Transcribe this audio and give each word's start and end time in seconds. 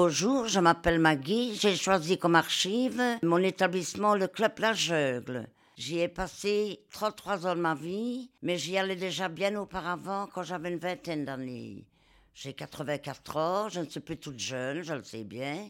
bonjour, 0.00 0.46
je 0.46 0.60
m'appelle 0.60 1.00
Maggie. 1.00 1.56
J'ai 1.56 1.74
choisi 1.74 2.18
comme 2.18 2.36
archive 2.36 3.02
mon 3.24 3.38
établissement, 3.38 4.14
le 4.14 4.28
Club 4.28 4.52
La 4.60 4.72
Jeugle. 4.72 5.48
J'y 5.76 5.98
ai 5.98 6.06
passé 6.06 6.84
33 6.92 7.48
ans 7.48 7.56
de 7.56 7.60
ma 7.60 7.74
vie, 7.74 8.30
mais 8.40 8.56
j'y 8.56 8.78
allais 8.78 8.94
déjà 8.94 9.28
bien 9.28 9.56
auparavant 9.56 10.28
quand 10.32 10.44
j'avais 10.44 10.70
une 10.70 10.78
vingtaine 10.78 11.24
d'années. 11.24 11.84
J'ai 12.32 12.52
84 12.52 13.36
ans, 13.38 13.68
je 13.70 13.80
ne 13.80 13.86
suis 13.86 13.98
plus 13.98 14.18
toute 14.18 14.38
jeune, 14.38 14.82
je 14.82 14.94
le 14.94 15.02
sais 15.02 15.24
bien, 15.24 15.68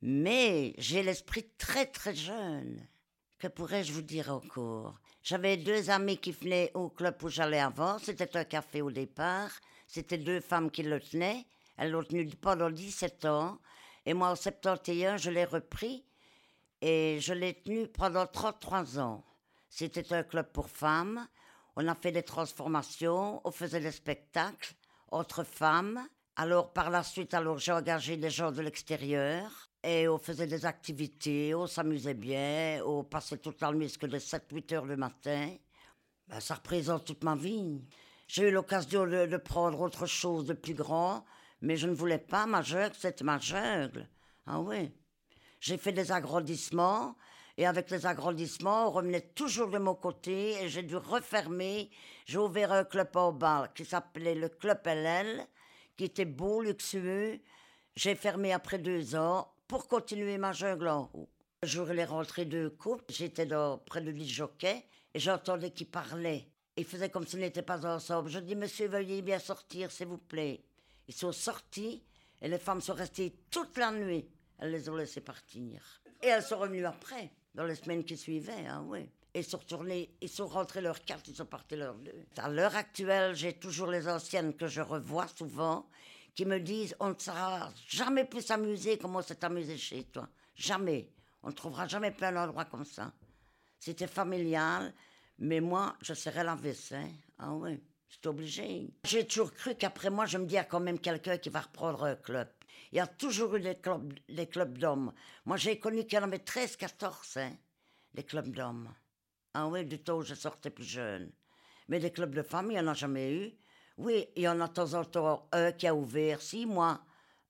mais 0.00 0.72
j'ai 0.78 1.02
l'esprit 1.02 1.44
très 1.58 1.84
très 1.84 2.14
jeune. 2.14 2.80
Que 3.38 3.48
pourrais-je 3.48 3.92
vous 3.92 4.00
dire 4.00 4.32
encore? 4.32 4.98
J'avais 5.22 5.58
deux 5.58 5.90
amis 5.90 6.16
qui 6.16 6.32
venaient 6.32 6.70
au 6.72 6.88
club 6.88 7.22
où 7.22 7.28
j'allais 7.28 7.60
avant, 7.60 7.98
c'était 7.98 8.38
un 8.38 8.44
café 8.44 8.80
au 8.80 8.90
départ, 8.90 9.50
c'était 9.86 10.16
deux 10.16 10.40
femmes 10.40 10.70
qui 10.70 10.82
le 10.82 10.98
tenaient, 10.98 11.44
elles 11.80 11.92
l'ont 11.92 12.04
tenu 12.04 12.26
pendant 12.26 12.70
17 12.70 13.24
ans, 13.24 13.58
et 14.04 14.12
moi 14.12 14.28
en 14.28 14.36
71 14.36 15.18
je 15.20 15.30
l'ai 15.30 15.44
repris, 15.44 16.04
et 16.82 17.18
je 17.20 17.32
l'ai 17.32 17.54
tenu 17.54 17.88
pendant 17.88 18.26
33 18.26 18.98
ans. 19.00 19.24
C'était 19.70 20.12
un 20.12 20.22
club 20.22 20.52
pour 20.52 20.68
femmes. 20.68 21.26
On 21.76 21.88
a 21.88 21.94
fait 21.94 22.12
des 22.12 22.22
transformations, 22.22 23.40
on 23.44 23.50
faisait 23.50 23.80
des 23.80 23.92
spectacles 23.92 24.74
entre 25.10 25.42
femmes. 25.42 26.06
Alors 26.36 26.74
par 26.74 26.90
la 26.90 27.02
suite, 27.02 27.32
alors 27.32 27.58
j'ai 27.58 27.72
engagé 27.72 28.18
des 28.18 28.30
gens 28.30 28.52
de 28.52 28.60
l'extérieur 28.60 29.70
et 29.82 30.06
on 30.06 30.18
faisait 30.18 30.46
des 30.46 30.66
activités, 30.66 31.54
on 31.54 31.66
s'amusait 31.66 32.12
bien, 32.12 32.82
on 32.84 33.04
passait 33.04 33.38
toute 33.38 33.60
la 33.62 33.72
nuit 33.72 33.88
jusqu'à 33.88 34.06
7-8 34.06 34.74
heures 34.74 34.84
le 34.84 34.96
matin. 34.96 35.56
Ben, 36.28 36.40
ça 36.40 36.56
représente 36.56 37.06
toute 37.06 37.24
ma 37.24 37.36
vie. 37.36 37.80
J'ai 38.28 38.48
eu 38.48 38.50
l'occasion 38.50 39.06
de, 39.06 39.36
prendre 39.38 39.80
autre 39.80 40.06
chose 40.06 40.44
de 40.44 40.52
plus 40.52 40.74
grand, 40.74 41.24
mais 41.62 41.76
je 41.76 41.86
ne 41.86 41.94
voulais 41.94 42.18
pas 42.18 42.46
ma 42.46 42.62
jungle, 42.62 42.94
c'était 42.96 43.24
ma 43.24 43.38
jungle. 43.38 44.08
Ah 44.46 44.60
oui. 44.60 44.90
J'ai 45.60 45.76
fait 45.76 45.92
des 45.92 46.10
agrandissements 46.12 47.16
et 47.56 47.66
avec 47.66 47.90
les 47.90 48.06
agrandissements, 48.06 48.88
on 48.88 48.90
revenait 48.90 49.20
toujours 49.34 49.68
de 49.68 49.78
mon 49.78 49.94
côté 49.94 50.62
et 50.62 50.68
j'ai 50.68 50.82
dû 50.82 50.96
refermer. 50.96 51.90
J'ai 52.24 52.38
ouvert 52.38 52.72
un 52.72 52.84
club 52.84 53.14
en 53.14 53.32
bas 53.32 53.70
qui 53.74 53.84
s'appelait 53.84 54.34
le 54.34 54.48
Club 54.48 54.80
LL, 54.86 55.46
qui 55.96 56.04
était 56.04 56.24
beau, 56.24 56.62
luxueux. 56.62 57.38
J'ai 57.94 58.14
fermé 58.14 58.52
après 58.52 58.78
deux 58.78 59.14
ans 59.14 59.52
pour 59.68 59.88
continuer 59.88 60.38
ma 60.38 60.52
jungle 60.52 60.88
en 60.88 61.10
haut. 61.12 61.28
Le 61.62 61.68
jour 61.68 61.86
les 61.88 62.04
rentrées 62.04 62.46
de 62.46 62.68
coupe, 62.68 63.02
j'étais 63.10 63.46
près 63.84 64.00
de 64.00 64.10
l'île 64.10 64.26
Jockey 64.26 64.82
et 65.12 65.18
j'entendais 65.18 65.70
qu'ils 65.70 65.90
parlaient. 65.90 66.48
Ils 66.78 66.86
faisaient 66.86 67.10
comme 67.10 67.26
s'ils 67.26 67.40
n'étaient 67.40 67.60
pas 67.60 67.84
ensemble. 67.84 68.30
Je 68.30 68.38
dis, 68.38 68.56
monsieur, 68.56 68.88
veuillez 68.88 69.20
bien 69.20 69.38
sortir, 69.38 69.90
s'il 69.90 70.06
vous 70.06 70.16
plaît. 70.16 70.64
Ils 71.10 71.16
sont 71.16 71.32
sortis 71.32 72.04
et 72.40 72.46
les 72.46 72.60
femmes 72.60 72.80
sont 72.80 72.94
restées 72.94 73.34
toute 73.50 73.76
la 73.78 73.90
nuit. 73.90 74.28
Elles 74.60 74.70
les 74.70 74.88
ont 74.88 74.94
laissés 74.94 75.20
partir. 75.20 75.82
Et 76.22 76.28
elles 76.28 76.44
sont 76.44 76.58
revenues 76.58 76.86
après 76.86 77.32
dans 77.52 77.64
les 77.64 77.74
semaines 77.74 78.04
qui 78.04 78.16
suivaient, 78.16 78.64
hein, 78.68 78.84
oui. 78.86 79.10
Ils 79.34 79.42
sont 79.42 79.58
retournés, 79.58 80.14
ils 80.20 80.28
sont 80.28 80.46
rentrés 80.46 80.80
leurs 80.80 81.04
cartes, 81.04 81.26
ils 81.26 81.34
sont 81.34 81.46
partis 81.46 81.74
leurs 81.74 81.96
deux. 81.96 82.14
À 82.36 82.48
l'heure 82.48 82.76
actuelle, 82.76 83.34
j'ai 83.34 83.54
toujours 83.54 83.88
les 83.88 84.08
anciennes 84.08 84.54
que 84.54 84.68
je 84.68 84.82
revois 84.82 85.26
souvent, 85.26 85.88
qui 86.32 86.44
me 86.44 86.60
disent 86.60 86.94
on 87.00 87.08
ne 87.08 87.18
sera 87.18 87.72
jamais 87.88 88.24
plus 88.24 88.42
s'amuser 88.42 88.96
comme 88.96 89.16
on 89.16 89.22
s'est 89.22 89.44
amusé 89.44 89.76
chez 89.78 90.04
toi. 90.04 90.28
Jamais. 90.54 91.10
On 91.42 91.48
ne 91.48 91.54
trouvera 91.54 91.88
jamais 91.88 92.12
plein 92.12 92.30
d'endroits 92.30 92.66
comme 92.66 92.84
ça. 92.84 93.12
C'était 93.80 94.06
familial, 94.06 94.94
mais 95.40 95.58
moi, 95.60 95.96
je 96.02 96.14
serais 96.14 96.44
la 96.44 96.54
vaisselle. 96.54 97.10
Ah 97.36 97.52
oui, 97.52 97.80
c'est 98.10 98.26
obligé. 98.26 98.90
J'ai 99.04 99.26
toujours 99.26 99.52
cru 99.52 99.74
qu'après 99.76 100.10
moi, 100.10 100.26
je 100.26 100.36
me 100.36 100.44
dis, 100.44 100.54
il 100.54 100.56
y 100.56 100.58
a 100.58 100.64
quand 100.64 100.80
même 100.80 100.98
quelqu'un 100.98 101.38
qui 101.38 101.48
va 101.48 101.60
reprendre 101.60 102.04
un 102.04 102.16
club. 102.16 102.48
Il 102.92 102.96
y 102.96 103.00
a 103.00 103.06
toujours 103.06 103.54
eu 103.54 103.60
des 103.60 103.76
clubs, 103.76 104.12
des 104.28 104.48
clubs 104.48 104.76
d'hommes. 104.76 105.12
Moi, 105.44 105.56
j'ai 105.56 105.78
connu 105.78 106.04
qu'il 106.04 106.18
y 106.18 106.18
en 106.18 106.24
avait 106.24 106.40
13, 106.40 106.76
14, 106.76 107.36
hein, 107.36 107.52
des 108.12 108.24
clubs 108.24 108.50
d'hommes. 108.50 108.92
Ah 109.54 109.68
oui, 109.68 109.84
du 109.84 110.02
temps 110.02 110.18
où 110.18 110.22
je 110.22 110.34
sortais 110.34 110.70
plus 110.70 110.84
jeune. 110.84 111.30
Mais 111.88 112.00
des 112.00 112.12
clubs 112.12 112.34
de 112.34 112.42
femmes, 112.42 112.70
il 112.70 112.74
n'y 112.74 112.80
en 112.80 112.88
a 112.88 112.94
jamais 112.94 113.32
eu. 113.32 113.52
Oui, 113.96 114.26
il 114.34 114.42
y 114.42 114.48
en 114.48 114.60
a 114.60 114.68
de 114.68 114.72
temps 114.72 114.94
en 114.94 115.04
temps 115.04 115.48
un 115.52 115.72
qui 115.72 115.86
a 115.86 115.94
ouvert 115.94 116.40
six 116.40 116.66
mois. 116.66 117.00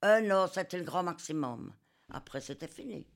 Un 0.02 0.30
an, 0.30 0.46
c'était 0.46 0.78
le 0.78 0.84
grand 0.84 1.02
maximum. 1.02 1.72
Après, 2.10 2.40
c'était 2.40 2.68
fini. 2.68 3.06